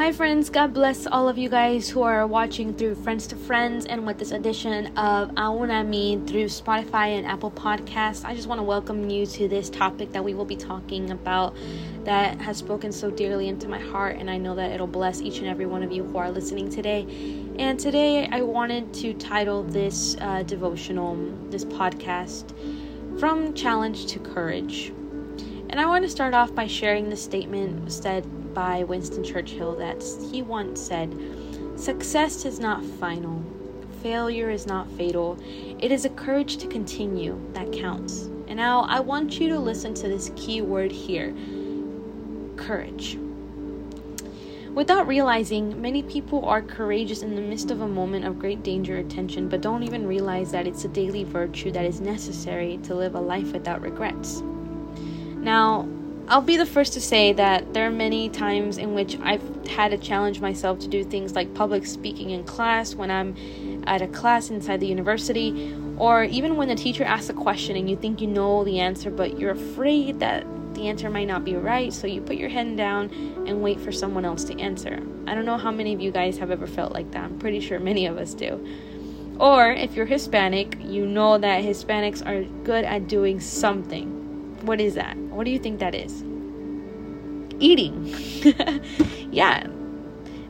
Hi, 0.00 0.12
friends. 0.12 0.48
God 0.48 0.72
bless 0.72 1.06
all 1.06 1.28
of 1.28 1.36
you 1.36 1.50
guys 1.50 1.90
who 1.90 2.00
are 2.00 2.26
watching 2.26 2.72
through 2.72 2.94
Friends 2.94 3.26
to 3.26 3.36
Friends 3.36 3.84
and 3.84 4.06
with 4.06 4.16
this 4.16 4.30
edition 4.30 4.86
of 4.96 5.28
Aún 5.32 5.68
a 5.68 5.84
Mí 5.84 6.26
through 6.26 6.46
Spotify 6.46 7.18
and 7.18 7.26
Apple 7.26 7.50
Podcasts. 7.50 8.24
I 8.24 8.34
just 8.34 8.48
want 8.48 8.60
to 8.60 8.62
welcome 8.62 9.10
you 9.10 9.26
to 9.26 9.46
this 9.46 9.68
topic 9.68 10.10
that 10.12 10.24
we 10.24 10.32
will 10.32 10.46
be 10.46 10.56
talking 10.56 11.10
about 11.10 11.54
that 12.04 12.40
has 12.40 12.56
spoken 12.56 12.92
so 12.92 13.10
dearly 13.10 13.48
into 13.48 13.68
my 13.68 13.78
heart, 13.78 14.16
and 14.16 14.30
I 14.30 14.38
know 14.38 14.54
that 14.54 14.70
it'll 14.70 14.86
bless 14.86 15.20
each 15.20 15.36
and 15.40 15.46
every 15.48 15.66
one 15.66 15.82
of 15.82 15.92
you 15.92 16.02
who 16.04 16.16
are 16.16 16.30
listening 16.30 16.70
today. 16.70 17.02
And 17.58 17.78
today, 17.78 18.26
I 18.32 18.40
wanted 18.40 18.94
to 18.94 19.12
title 19.12 19.64
this 19.64 20.16
uh, 20.18 20.44
devotional, 20.44 21.14
this 21.50 21.66
podcast, 21.66 22.54
From 23.20 23.52
Challenge 23.52 24.06
to 24.06 24.18
Courage. 24.18 24.94
And 25.68 25.78
I 25.78 25.84
want 25.84 26.04
to 26.04 26.10
start 26.10 26.32
off 26.32 26.54
by 26.54 26.66
sharing 26.66 27.10
the 27.10 27.16
statement 27.18 27.92
said 27.92 28.24
by 28.54 28.84
Winston 28.84 29.24
Churchill 29.24 29.76
that 29.76 30.02
he 30.30 30.42
once 30.42 30.80
said 30.80 31.14
Success 31.76 32.44
is 32.44 32.58
not 32.58 32.84
final, 32.84 33.42
failure 34.02 34.50
is 34.50 34.66
not 34.66 34.90
fatal. 34.92 35.38
It 35.78 35.92
is 35.92 36.04
a 36.04 36.10
courage 36.10 36.56
to 36.58 36.66
continue 36.66 37.40
that 37.52 37.72
counts. 37.72 38.28
And 38.48 38.56
now 38.56 38.80
I 38.82 39.00
want 39.00 39.38
you 39.38 39.48
to 39.50 39.58
listen 39.58 39.94
to 39.94 40.08
this 40.08 40.32
key 40.36 40.62
word 40.62 40.92
here 40.92 41.34
courage. 42.56 43.18
Without 44.74 45.08
realizing, 45.08 45.80
many 45.80 46.02
people 46.02 46.44
are 46.44 46.62
courageous 46.62 47.22
in 47.22 47.34
the 47.34 47.40
midst 47.40 47.72
of 47.72 47.80
a 47.80 47.88
moment 47.88 48.24
of 48.24 48.38
great 48.38 48.62
danger 48.62 49.00
or 49.00 49.02
tension, 49.02 49.48
but 49.48 49.60
don't 49.60 49.82
even 49.82 50.06
realize 50.06 50.52
that 50.52 50.66
it's 50.66 50.84
a 50.84 50.88
daily 50.88 51.24
virtue 51.24 51.72
that 51.72 51.84
is 51.84 52.00
necessary 52.00 52.78
to 52.84 52.94
live 52.94 53.16
a 53.16 53.20
life 53.20 53.52
without 53.52 53.80
regrets. 53.80 54.42
Now, 55.36 55.88
I'll 56.30 56.40
be 56.40 56.56
the 56.56 56.64
first 56.64 56.92
to 56.92 57.00
say 57.00 57.32
that 57.32 57.74
there 57.74 57.88
are 57.88 57.90
many 57.90 58.28
times 58.28 58.78
in 58.78 58.94
which 58.94 59.18
I've 59.20 59.42
had 59.66 59.90
to 59.90 59.98
challenge 59.98 60.40
myself 60.40 60.78
to 60.78 60.86
do 60.86 61.02
things 61.02 61.34
like 61.34 61.52
public 61.54 61.84
speaking 61.84 62.30
in 62.30 62.44
class 62.44 62.94
when 62.94 63.10
I'm 63.10 63.34
at 63.88 64.00
a 64.00 64.06
class 64.06 64.48
inside 64.48 64.78
the 64.78 64.86
university, 64.86 65.74
or 65.98 66.22
even 66.22 66.54
when 66.54 66.68
the 66.68 66.76
teacher 66.76 67.02
asks 67.02 67.30
a 67.30 67.32
question 67.32 67.74
and 67.74 67.90
you 67.90 67.96
think 67.96 68.20
you 68.20 68.28
know 68.28 68.62
the 68.62 68.78
answer, 68.78 69.10
but 69.10 69.40
you're 69.40 69.50
afraid 69.50 70.20
that 70.20 70.46
the 70.74 70.86
answer 70.86 71.10
might 71.10 71.26
not 71.26 71.44
be 71.44 71.56
right, 71.56 71.92
so 71.92 72.06
you 72.06 72.20
put 72.20 72.36
your 72.36 72.48
head 72.48 72.76
down 72.76 73.10
and 73.48 73.60
wait 73.60 73.80
for 73.80 73.90
someone 73.90 74.24
else 74.24 74.44
to 74.44 74.60
answer. 74.60 75.02
I 75.26 75.34
don't 75.34 75.46
know 75.46 75.58
how 75.58 75.72
many 75.72 75.92
of 75.94 76.00
you 76.00 76.12
guys 76.12 76.38
have 76.38 76.52
ever 76.52 76.68
felt 76.68 76.92
like 76.92 77.10
that. 77.10 77.24
I'm 77.24 77.40
pretty 77.40 77.58
sure 77.58 77.80
many 77.80 78.06
of 78.06 78.18
us 78.18 78.34
do. 78.34 78.64
Or 79.40 79.72
if 79.72 79.94
you're 79.94 80.06
Hispanic, 80.06 80.76
you 80.80 81.06
know 81.06 81.38
that 81.38 81.64
Hispanics 81.64 82.24
are 82.24 82.44
good 82.62 82.84
at 82.84 83.08
doing 83.08 83.40
something 83.40 84.20
what 84.62 84.80
is 84.80 84.94
that? 84.94 85.16
What 85.40 85.46
do 85.46 85.52
you 85.52 85.58
think 85.58 85.80
that 85.80 85.94
is? 85.94 86.22
Eating. 87.60 88.14
yeah. 89.32 89.66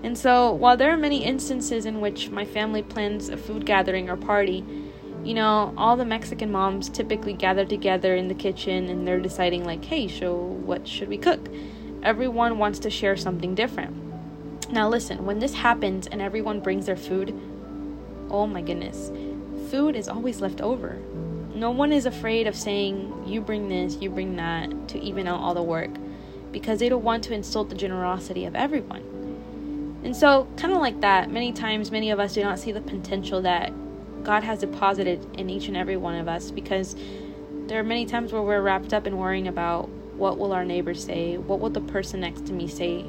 And 0.03 0.19
so, 0.19 0.51
while 0.51 0.77
there 0.77 0.91
are 0.91 0.97
many 0.97 1.23
instances 1.23 1.87
in 1.87 2.01
which 2.01 2.31
my 2.31 2.45
family 2.45 2.83
plans 2.83 3.29
a 3.29 3.37
food 3.37 3.65
gathering 3.65 4.11
or 4.11 4.17
party, 4.17 4.65
you 5.23 5.33
know, 5.33 5.73
all 5.77 5.97
the 5.97 6.05
Mexican 6.05 6.51
moms 6.51 6.89
typically 6.89 7.35
gather 7.35 7.65
together 7.65 8.17
in 8.17 8.27
the 8.27 8.35
kitchen 8.35 8.89
and 8.89 9.07
they're 9.07 9.21
deciding, 9.21 9.65
like, 9.65 9.85
hey, 9.85 10.09
so 10.09 10.35
what 10.35 10.89
should 10.89 11.09
we 11.09 11.19
cook? 11.19 11.49
Everyone 12.03 12.59
wants 12.59 12.81
to 12.81 12.91
share 12.91 13.17
something 13.17 13.55
different. 13.55 13.95
Now, 14.73 14.89
listen, 14.89 15.25
when 15.25 15.39
this 15.39 15.55
happens 15.55 16.09
and 16.09 16.21
everyone 16.21 16.59
brings 16.59 16.87
their 16.87 16.97
food, 16.97 17.33
oh 18.29 18.49
my 18.49 18.61
goodness, 18.61 19.13
food 19.71 19.95
is 19.95 20.09
always 20.09 20.41
left 20.41 20.61
over 20.61 20.99
no 21.61 21.71
one 21.71 21.93
is 21.93 22.07
afraid 22.07 22.47
of 22.47 22.57
saying, 22.57 23.25
you 23.27 23.39
bring 23.43 23.69
this, 23.69 23.99
you 24.01 24.09
bring 24.09 24.37
that, 24.37 24.89
to 24.89 24.99
even 24.99 25.29
out 25.29 25.41
all 25.41 25.53
the 25.53 25.63
work, 25.63 25.91
because 26.53 26.79
they 26.79 26.89
don't 26.89 27.05
want 27.05 27.23
to 27.25 27.35
insult 27.35 27.69
the 27.69 27.75
generosity 27.75 28.47
of 28.47 28.57
everyone. 28.57 29.03
And 30.03 30.17
so, 30.17 30.49
kind 30.57 30.73
of 30.73 30.81
like 30.81 31.03
that, 31.03 31.31
many 31.31 31.53
times, 31.53 31.91
many 31.91 32.11
of 32.11 32.19
us 32.19 32.33
do 32.33 32.43
not 32.43 32.59
see 32.59 32.73
the 32.73 32.81
potential 32.81 33.43
that 33.43 33.75
God 34.25 34.43
has 34.43 34.61
deposited 34.61 35.25
in 35.39 35.51
each 35.51 35.69
and 35.69 35.77
every 35.77 35.99
one 35.99 36.15
of 36.15 36.29
us 36.29 36.51
because 36.51 36.97
there 37.67 37.79
are 37.79 37.85
many 37.85 38.07
times 38.07 38.33
where 38.33 38.43
we're 38.43 38.63
wrapped 38.63 38.95
up 38.95 39.07
in 39.07 39.19
worrying 39.19 39.47
about 39.47 39.91
what 40.17 40.39
will 40.39 40.53
our 40.53 40.65
neighbors 40.65 41.05
say, 41.05 41.37
what 41.37 41.61
will 41.61 41.69
the 41.69 41.83
person 41.83 42.21
next 42.21 42.47
to 42.47 42.55
me 42.55 42.69
say. 42.69 43.05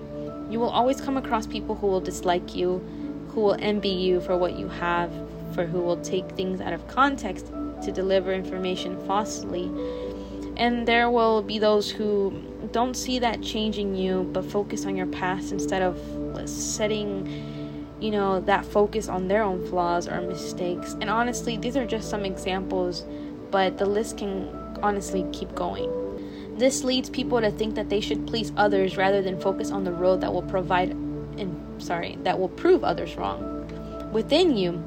You 0.50 0.60
will 0.60 0.70
always 0.70 1.00
come 1.00 1.16
across 1.16 1.48
people 1.48 1.76
who 1.76 1.88
will 1.88 2.02
dislike 2.02 2.54
you, 2.54 2.86
who 3.30 3.40
will 3.40 3.58
envy 3.60 3.90
you 3.90 4.20
for 4.20 4.38
what 4.38 4.60
you 4.60 4.68
have, 4.68 5.10
for 5.56 5.66
who 5.66 5.80
will 5.80 6.02
take 6.02 6.30
things 6.32 6.60
out 6.60 6.74
of 6.74 6.86
context 6.90 7.52
to 7.84 7.92
deliver 7.92 8.34
information 8.34 8.98
falsely. 9.06 9.72
And 10.58 10.88
there 10.88 11.10
will 11.10 11.42
be 11.42 11.60
those 11.60 11.90
who 11.90 12.44
don't 12.72 12.96
see 12.96 13.20
that 13.20 13.42
changing 13.42 13.96
you, 13.96 14.30
but 14.32 14.46
focus 14.46 14.86
on 14.86 14.96
your 14.96 15.08
past 15.08 15.52
instead 15.52 15.82
of 15.82 15.98
setting, 16.50 17.88
you 18.00 18.12
know, 18.12 18.40
that 18.42 18.66
focus 18.66 19.08
on 19.10 19.28
their 19.28 19.44
own 19.44 19.66
flaws 19.68 20.08
or 20.08 20.22
mistakes. 20.22 20.94
And 21.02 21.10
honestly, 21.10 21.58
these 21.58 21.76
are 21.76 21.86
just 21.86 22.10
some 22.10 22.26
examples, 22.26 23.06
but 23.50 23.78
the 23.78 23.86
list 23.86 24.18
can 24.18 24.48
honestly 24.82 25.26
keep 25.32 25.54
going. 25.56 25.90
This 26.58 26.84
leads 26.84 27.10
people 27.10 27.42
to 27.42 27.50
think 27.50 27.76
that 27.76 27.90
they 27.90 28.02
should 28.02 28.28
please 28.28 28.52
others 28.58 28.98
rather 28.98 29.22
than 29.22 29.40
focus 29.40 29.72
on 29.72 29.84
the 29.84 29.92
road 29.92 30.22
that 30.22 30.32
will 30.32 30.44
provide 30.44 30.92
and 30.92 31.82
sorry, 31.82 32.18
that 32.24 32.40
will 32.40 32.50
prove 32.50 32.84
others 32.84 33.16
wrong. 33.16 33.51
Within 34.12 34.58
you, 34.58 34.84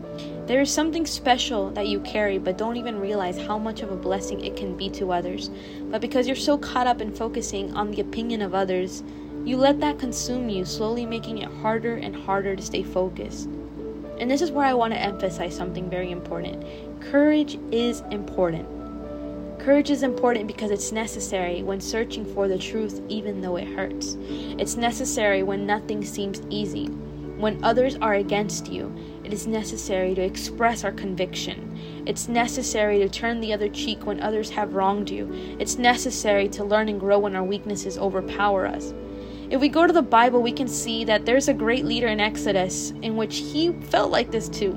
there 0.47 0.61
is 0.61 0.71
something 0.71 1.07
special 1.07 1.71
that 1.71 1.89
you 1.89 2.01
carry, 2.01 2.39
but 2.39 2.59
don't 2.59 2.77
even 2.77 3.01
realize 3.01 3.39
how 3.39 3.59
much 3.59 3.81
of 3.81 3.91
a 3.91 3.97
blessing 3.97 4.45
it 4.45 4.57
can 4.57 4.77
be 4.77 4.91
to 4.91 5.13
others. 5.13 5.51
But 5.91 6.01
because 6.01 6.27
you're 6.27 6.37
so 6.37 6.59
caught 6.59 6.87
up 6.87 7.01
in 7.01 7.15
focusing 7.15 7.73
on 7.75 7.91
the 7.91 8.03
opinion 8.03 8.43
of 8.43 8.55
others, 8.55 9.03
you 9.45 9.57
let 9.57 9.81
that 9.81 9.99
consume 9.99 10.49
you, 10.49 10.65
slowly 10.65 11.07
making 11.07 11.39
it 11.39 11.49
harder 11.49 11.97
and 11.97 12.15
harder 12.15 12.55
to 12.55 12.63
stay 12.63 12.83
focused. 12.83 13.49
And 14.19 14.31
this 14.31 14.43
is 14.43 14.51
where 14.51 14.67
I 14.67 14.75
want 14.75 14.93
to 14.93 15.01
emphasize 15.01 15.57
something 15.57 15.91
very 15.91 16.11
important 16.11 16.65
courage 17.11 17.59
is 17.71 18.01
important. 18.11 18.67
Courage 19.59 19.91
is 19.91 20.03
important 20.03 20.47
because 20.47 20.71
it's 20.71 20.93
necessary 20.93 21.63
when 21.63 21.81
searching 21.81 22.25
for 22.35 22.49
the 22.49 22.59
truth, 22.59 23.01
even 23.09 23.41
though 23.41 23.57
it 23.57 23.69
hurts. 23.69 24.17
It's 24.59 24.77
necessary 24.77 25.43
when 25.43 25.67
nothing 25.67 26.05
seems 26.05 26.43
easy. 26.51 26.91
When 27.37 27.63
others 27.65 27.97
are 27.97 28.15
against 28.15 28.71
you, 28.71 28.95
it 29.25 29.33
is 29.33 29.47
necessary 29.47 30.15
to 30.15 30.23
express 30.23 30.85
our 30.85 30.93
conviction. 30.93 31.79
It's 32.07 32.29
necessary 32.29 32.99
to 33.01 33.09
turn 33.09 33.41
the 33.41 33.53
other 33.53 33.69
cheek 33.69 34.07
when 34.07 34.21
others 34.21 34.51
have 34.51 34.75
wronged 34.75 35.11
you. 35.11 35.57
It's 35.59 35.77
necessary 35.77 36.49
to 36.51 36.65
learn 36.65 36.89
and 36.89 37.01
grow 37.01 37.19
when 37.19 37.35
our 37.35 37.43
weaknesses 37.43 37.99
overpower 37.99 38.67
us. 38.67 38.95
If 39.51 39.61
we 39.61 39.69
go 39.69 39.87
to 39.87 39.93
the 39.93 40.03
Bible, 40.03 40.43
we 40.43 40.53
can 40.53 40.69
see 40.69 41.05
that 41.05 41.27
there's 41.27 41.49
a 41.49 41.55
great 41.55 41.85
leader 41.85 42.07
in 42.07 42.21
Exodus 42.21 42.93
in 43.03 43.17
which 43.17 43.39
he 43.39 43.73
felt 43.73 44.11
like 44.11 44.31
this 44.31 44.49
too. 44.49 44.73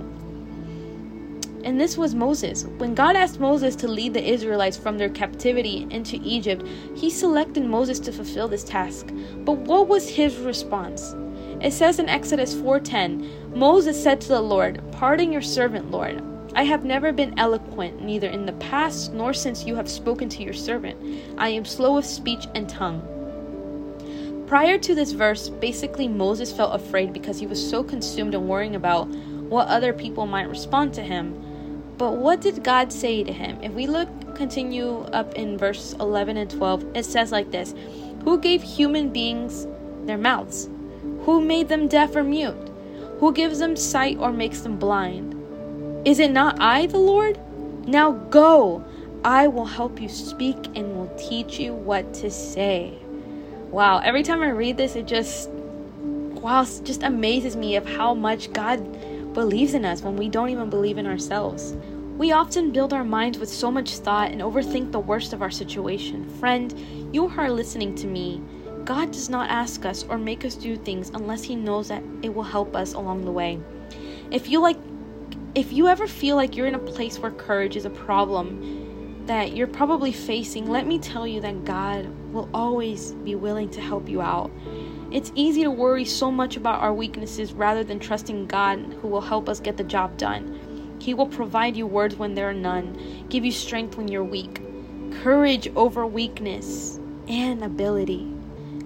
And 1.63 1.79
this 1.79 1.97
was 1.97 2.15
Moses. 2.15 2.65
When 2.77 2.95
God 2.95 3.15
asked 3.15 3.39
Moses 3.39 3.75
to 3.77 3.87
lead 3.87 4.13
the 4.13 4.23
Israelites 4.23 4.77
from 4.77 4.97
their 4.97 5.09
captivity 5.09 5.85
into 5.89 6.19
Egypt, 6.23 6.65
he 6.95 7.09
selected 7.09 7.65
Moses 7.65 7.99
to 8.01 8.11
fulfill 8.11 8.47
this 8.47 8.63
task. 8.63 9.07
But 9.39 9.57
what 9.57 9.87
was 9.87 10.09
his 10.09 10.37
response? 10.37 11.13
It 11.59 11.73
says 11.73 11.97
in 11.97 12.07
Exodus 12.07 12.53
4:10, 12.53 13.27
Moses 13.55 14.01
said 14.01 14.21
to 14.21 14.27
the 14.27 14.41
Lord, 14.41 14.79
"Pardon 14.91 15.31
your 15.31 15.41
servant, 15.41 15.89
Lord. 15.89 16.21
I 16.55 16.63
have 16.63 16.85
never 16.85 17.11
been 17.11 17.37
eloquent, 17.37 18.03
neither 18.03 18.27
in 18.27 18.45
the 18.45 18.53
past 18.53 19.13
nor 19.13 19.33
since 19.33 19.65
you 19.65 19.75
have 19.75 19.89
spoken 19.89 20.29
to 20.29 20.43
your 20.43 20.53
servant. 20.53 20.97
I 21.37 21.49
am 21.49 21.65
slow 21.65 21.97
of 21.97 22.05
speech 22.05 22.47
and 22.53 22.69
tongue." 22.69 23.01
Prior 24.45 24.77
to 24.77 24.95
this 24.95 25.11
verse, 25.11 25.49
basically 25.49 26.07
Moses 26.07 26.53
felt 26.53 26.75
afraid 26.75 27.11
because 27.11 27.39
he 27.39 27.47
was 27.47 27.69
so 27.69 27.83
consumed 27.83 28.35
in 28.35 28.47
worrying 28.47 28.75
about 28.75 29.07
what 29.49 29.67
other 29.67 29.93
people 29.93 30.27
might 30.27 30.49
respond 30.49 30.93
to 30.93 31.01
him. 31.01 31.33
But 31.97 32.17
what 32.17 32.39
did 32.39 32.63
God 32.63 32.93
say 32.93 33.23
to 33.23 33.33
him? 33.33 33.57
If 33.63 33.73
we 33.73 33.87
look 33.87 34.09
continue 34.35 34.99
up 35.11 35.33
in 35.33 35.57
verse 35.57 35.95
11 35.99 36.37
and 36.37 36.49
12, 36.49 36.85
it 36.93 37.03
says 37.05 37.31
like 37.31 37.49
this 37.49 37.73
Who 38.23 38.37
gave 38.37 38.61
human 38.61 39.09
beings 39.09 39.65
their 40.05 40.17
mouths? 40.17 40.69
Who 41.27 41.41
made 41.41 41.67
them 41.67 41.89
deaf 41.89 42.15
or 42.15 42.23
mute? 42.23 42.55
Who 43.19 43.33
gives 43.33 43.59
them 43.59 43.75
sight 43.75 44.17
or 44.17 44.31
makes 44.31 44.61
them 44.61 44.79
blind? 44.79 45.35
Is 46.07 46.19
it 46.19 46.31
not 46.31 46.61
I, 46.61 46.85
the 46.85 46.99
Lord? 46.99 47.37
Now 47.85 48.11
go, 48.11 48.81
I 49.25 49.49
will 49.49 49.65
help 49.65 49.99
you 49.99 50.07
speak 50.07 50.55
and 50.73 50.95
will 50.95 51.13
teach 51.17 51.59
you 51.59 51.73
what 51.73 52.13
to 52.13 52.31
say. 52.31 52.97
Wow, 53.71 53.97
every 53.97 54.23
time 54.23 54.41
I 54.41 54.51
read 54.51 54.77
this, 54.77 54.95
it 54.95 55.05
just, 55.05 55.49
wow, 55.49 56.63
just 56.63 57.03
amazes 57.03 57.57
me 57.57 57.75
of 57.75 57.85
how 57.85 58.13
much 58.13 58.53
God 58.53 59.33
believes 59.33 59.73
in 59.73 59.83
us 59.83 60.01
when 60.01 60.15
we 60.15 60.29
don't 60.29 60.47
even 60.47 60.69
believe 60.69 60.97
in 60.97 61.05
ourselves. 61.05 61.75
We 62.17 62.31
often 62.31 62.71
build 62.71 62.93
our 62.93 63.03
minds 63.03 63.37
with 63.37 63.49
so 63.49 63.69
much 63.69 63.97
thought 63.97 64.31
and 64.31 64.39
overthink 64.39 64.93
the 64.93 64.99
worst 64.99 65.33
of 65.33 65.41
our 65.41 65.51
situation. 65.51 66.29
Friend, 66.39 66.73
you 67.13 67.27
are 67.27 67.51
listening 67.51 67.95
to 67.95 68.07
me. 68.07 68.41
God 68.87 69.11
does 69.11 69.27
not 69.27 69.49
ask 69.49 69.83
us 69.83 70.05
or 70.05 70.17
make 70.17 70.45
us 70.45 70.55
do 70.55 70.77
things 70.77 71.09
unless 71.13 71.43
he 71.43 71.57
knows 71.57 71.89
that 71.89 72.01
it 72.21 72.33
will 72.33 72.41
help 72.41 72.73
us 72.73 72.93
along 72.93 73.25
the 73.25 73.31
way. 73.33 73.59
If 74.31 74.47
you 74.47 74.61
like 74.61 74.77
if 75.55 75.73
you 75.73 75.89
ever 75.89 76.07
feel 76.07 76.37
like 76.37 76.55
you're 76.55 76.67
in 76.67 76.75
a 76.75 76.79
place 76.79 77.19
where 77.19 77.31
courage 77.31 77.75
is 77.75 77.83
a 77.83 77.89
problem 77.89 79.25
that 79.25 79.57
you're 79.57 79.67
probably 79.67 80.13
facing, 80.13 80.69
let 80.69 80.87
me 80.87 80.99
tell 80.99 81.27
you 81.27 81.41
that 81.41 81.65
God 81.65 82.07
will 82.31 82.47
always 82.53 83.11
be 83.11 83.35
willing 83.35 83.69
to 83.71 83.81
help 83.81 84.07
you 84.07 84.21
out. 84.21 84.51
It's 85.11 85.33
easy 85.35 85.63
to 85.63 85.69
worry 85.69 86.05
so 86.05 86.31
much 86.31 86.55
about 86.55 86.79
our 86.79 86.93
weaknesses 86.93 87.51
rather 87.51 87.83
than 87.83 87.99
trusting 87.99 88.47
God 88.47 88.79
who 89.01 89.09
will 89.09 89.19
help 89.19 89.49
us 89.49 89.59
get 89.59 89.75
the 89.75 89.83
job 89.83 90.15
done. 90.15 90.95
He 91.01 91.13
will 91.13 91.27
provide 91.27 91.75
you 91.75 91.85
words 91.85 92.15
when 92.15 92.35
there 92.35 92.49
are 92.49 92.53
none, 92.53 93.25
give 93.27 93.43
you 93.43 93.51
strength 93.51 93.97
when 93.97 94.07
you're 94.07 94.23
weak, 94.23 94.61
courage 95.23 95.67
over 95.75 96.07
weakness, 96.07 97.01
and 97.27 97.65
ability. 97.65 98.36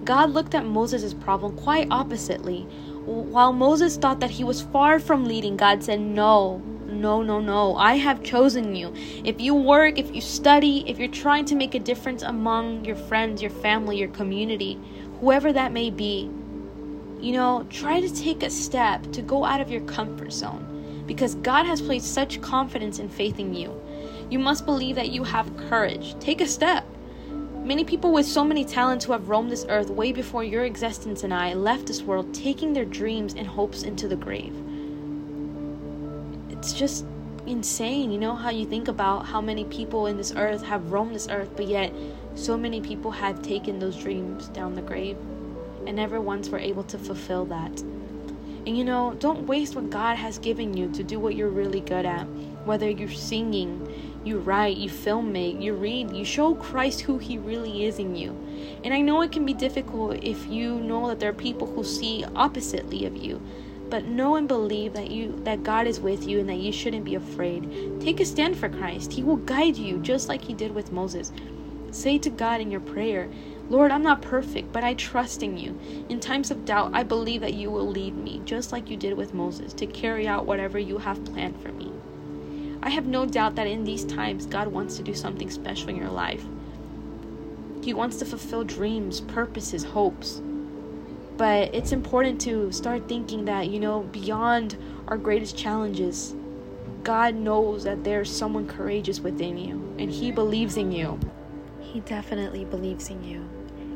God 0.04 0.30
looked 0.30 0.54
at 0.54 0.64
Moses' 0.64 1.14
problem 1.14 1.56
quite 1.56 1.88
oppositely. 1.90 2.62
While 3.04 3.52
Moses 3.52 3.96
thought 3.96 4.20
that 4.20 4.30
he 4.30 4.44
was 4.44 4.62
far 4.62 4.98
from 4.98 5.24
leading, 5.24 5.56
God 5.56 5.82
said, 5.82 6.00
No, 6.00 6.58
no, 6.86 7.22
no, 7.22 7.40
no. 7.40 7.76
I 7.76 7.96
have 7.96 8.22
chosen 8.22 8.76
you. 8.76 8.92
If 9.24 9.40
you 9.40 9.54
work, 9.54 9.98
if 9.98 10.14
you 10.14 10.20
study, 10.20 10.84
if 10.88 10.98
you're 10.98 11.08
trying 11.08 11.44
to 11.46 11.54
make 11.54 11.74
a 11.74 11.80
difference 11.80 12.22
among 12.22 12.84
your 12.84 12.96
friends, 12.96 13.42
your 13.42 13.50
family, 13.50 13.98
your 13.98 14.08
community, 14.08 14.78
whoever 15.20 15.52
that 15.52 15.72
may 15.72 15.90
be, 15.90 16.30
you 17.20 17.32
know, 17.32 17.66
try 17.70 18.00
to 18.00 18.14
take 18.14 18.42
a 18.42 18.50
step 18.50 19.10
to 19.12 19.22
go 19.22 19.44
out 19.44 19.60
of 19.60 19.70
your 19.70 19.82
comfort 19.82 20.32
zone 20.32 21.04
because 21.06 21.34
God 21.36 21.66
has 21.66 21.80
placed 21.80 22.12
such 22.12 22.40
confidence 22.40 22.98
and 22.98 23.12
faith 23.12 23.38
in 23.38 23.54
you. 23.54 23.80
You 24.30 24.38
must 24.38 24.64
believe 24.64 24.96
that 24.96 25.10
you 25.10 25.24
have 25.24 25.56
courage. 25.56 26.18
Take 26.20 26.40
a 26.40 26.46
step. 26.46 26.86
Many 27.64 27.84
people 27.84 28.12
with 28.12 28.26
so 28.26 28.42
many 28.42 28.64
talents 28.64 29.04
who 29.04 29.12
have 29.12 29.28
roamed 29.28 29.52
this 29.52 29.64
earth 29.68 29.88
way 29.88 30.10
before 30.10 30.42
your 30.42 30.64
existence 30.64 31.22
and 31.22 31.32
I 31.32 31.54
left 31.54 31.86
this 31.86 32.02
world, 32.02 32.34
taking 32.34 32.72
their 32.72 32.84
dreams 32.84 33.34
and 33.34 33.46
hopes 33.46 33.84
into 33.84 34.08
the 34.08 34.16
grave. 34.16 34.52
It's 36.50 36.72
just 36.72 37.04
insane, 37.46 38.10
you 38.10 38.18
know, 38.18 38.34
how 38.34 38.50
you 38.50 38.66
think 38.66 38.88
about 38.88 39.26
how 39.26 39.40
many 39.40 39.64
people 39.66 40.06
in 40.06 40.16
this 40.16 40.32
earth 40.34 40.64
have 40.64 40.90
roamed 40.90 41.14
this 41.14 41.28
earth, 41.28 41.50
but 41.54 41.68
yet 41.68 41.92
so 42.34 42.56
many 42.56 42.80
people 42.80 43.12
have 43.12 43.42
taken 43.42 43.78
those 43.78 43.96
dreams 43.96 44.48
down 44.48 44.74
the 44.74 44.82
grave 44.82 45.16
and 45.86 45.94
never 45.94 46.20
once 46.20 46.48
were 46.48 46.58
able 46.58 46.82
to 46.82 46.98
fulfill 46.98 47.44
that. 47.44 47.80
And 48.66 48.76
you 48.76 48.82
know, 48.82 49.14
don't 49.20 49.46
waste 49.46 49.76
what 49.76 49.88
God 49.88 50.16
has 50.16 50.38
given 50.38 50.76
you 50.76 50.90
to 50.94 51.04
do 51.04 51.20
what 51.20 51.36
you're 51.36 51.48
really 51.48 51.80
good 51.80 52.06
at. 52.06 52.24
Whether 52.64 52.90
you're 52.90 53.08
singing, 53.08 54.11
you 54.24 54.38
write, 54.38 54.76
you 54.76 54.88
film, 54.88 55.32
filmmake, 55.32 55.62
you 55.62 55.74
read, 55.74 56.12
you 56.12 56.24
show 56.24 56.54
Christ 56.54 57.00
who 57.00 57.18
He 57.18 57.38
really 57.38 57.84
is 57.84 57.98
in 57.98 58.14
you. 58.14 58.36
And 58.84 58.94
I 58.94 59.00
know 59.00 59.22
it 59.22 59.32
can 59.32 59.44
be 59.44 59.54
difficult 59.54 60.22
if 60.22 60.46
you 60.46 60.76
know 60.76 61.08
that 61.08 61.20
there 61.20 61.30
are 61.30 61.34
people 61.34 61.66
who 61.66 61.82
see 61.82 62.24
oppositely 62.36 63.04
of 63.04 63.16
you. 63.16 63.40
But 63.90 64.06
know 64.06 64.36
and 64.36 64.48
believe 64.48 64.94
that 64.94 65.10
you 65.10 65.38
that 65.44 65.64
God 65.64 65.86
is 65.86 66.00
with 66.00 66.26
you 66.26 66.40
and 66.40 66.48
that 66.48 66.56
you 66.56 66.72
shouldn't 66.72 67.04
be 67.04 67.14
afraid. 67.14 68.00
Take 68.00 68.20
a 68.20 68.24
stand 68.24 68.56
for 68.56 68.70
Christ. 68.70 69.12
He 69.12 69.22
will 69.22 69.36
guide 69.36 69.76
you 69.76 69.98
just 69.98 70.28
like 70.28 70.42
he 70.42 70.54
did 70.54 70.74
with 70.74 70.92
Moses. 70.92 71.30
Say 71.90 72.16
to 72.18 72.30
God 72.30 72.62
in 72.62 72.70
your 72.70 72.80
prayer, 72.80 73.28
Lord, 73.68 73.90
I'm 73.90 74.02
not 74.02 74.22
perfect, 74.22 74.72
but 74.72 74.82
I 74.82 74.94
trust 74.94 75.42
in 75.42 75.58
you. 75.58 75.78
In 76.08 76.20
times 76.20 76.50
of 76.50 76.64
doubt, 76.64 76.92
I 76.94 77.02
believe 77.02 77.42
that 77.42 77.54
you 77.54 77.70
will 77.70 77.86
lead 77.86 78.16
me, 78.16 78.40
just 78.44 78.72
like 78.72 78.88
you 78.88 78.96
did 78.96 79.14
with 79.14 79.34
Moses, 79.34 79.74
to 79.74 79.86
carry 79.86 80.26
out 80.26 80.46
whatever 80.46 80.78
you 80.78 80.98
have 80.98 81.24
planned 81.26 81.60
for 81.60 81.72
me. 81.72 81.92
I 82.82 82.90
have 82.90 83.06
no 83.06 83.26
doubt 83.26 83.54
that 83.56 83.66
in 83.66 83.84
these 83.84 84.04
times, 84.04 84.46
God 84.46 84.68
wants 84.68 84.96
to 84.96 85.02
do 85.02 85.14
something 85.14 85.50
special 85.50 85.88
in 85.90 85.96
your 85.96 86.10
life. 86.10 86.44
He 87.82 87.94
wants 87.94 88.16
to 88.18 88.24
fulfill 88.24 88.64
dreams, 88.64 89.20
purposes, 89.20 89.84
hopes. 89.84 90.42
But 91.36 91.74
it's 91.74 91.92
important 91.92 92.40
to 92.42 92.70
start 92.72 93.08
thinking 93.08 93.44
that, 93.46 93.68
you 93.68 93.80
know, 93.80 94.00
beyond 94.00 94.76
our 95.08 95.16
greatest 95.16 95.56
challenges, 95.56 96.34
God 97.02 97.34
knows 97.34 97.84
that 97.84 98.04
there's 98.04 98.30
someone 98.30 98.68
courageous 98.68 99.20
within 99.20 99.56
you, 99.58 99.94
and 99.98 100.10
He 100.10 100.30
believes 100.30 100.76
in 100.76 100.92
you. 100.92 101.18
He 101.80 102.00
definitely 102.00 102.64
believes 102.64 103.10
in 103.10 103.24
you. 103.24 103.48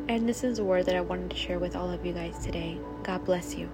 And 0.08 0.28
this 0.28 0.44
is 0.44 0.58
a 0.58 0.64
word 0.64 0.86
that 0.86 0.96
I 0.96 1.00
wanted 1.00 1.30
to 1.30 1.36
share 1.36 1.58
with 1.58 1.76
all 1.76 1.90
of 1.90 2.06
you 2.06 2.12
guys 2.12 2.38
today. 2.38 2.78
God 3.02 3.24
bless 3.24 3.54
you. 3.54 3.68